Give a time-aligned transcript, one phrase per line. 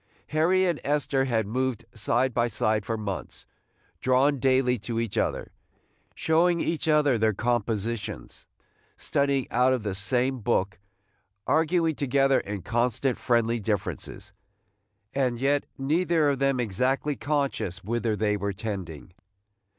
[0.29, 3.45] Harry and Esther had moved side by side for months,
[3.99, 5.51] drawn daily to each other,–
[6.15, 8.47] showing each other their compositions,
[8.97, 10.79] studying out of the same book,
[11.45, 14.33] arguing together in constant friendly differences,–
[15.13, 19.13] and yet neither of them exactly conscious whither they were tending.